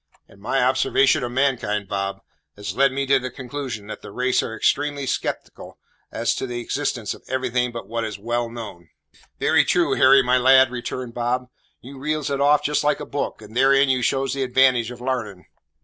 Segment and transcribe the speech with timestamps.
[0.27, 2.21] And my observation of mankind, Bob,
[2.57, 5.77] has led me to the conclusion that the race are extremely sceptical
[6.11, 8.89] as to the existence of everything but what is well known."
[9.39, 11.49] "Very true, Harry, my lad," returned Bob;
[11.81, 14.89] "you reels it all off just like a book, and therein you shows the advantages
[14.89, 15.45] of larning.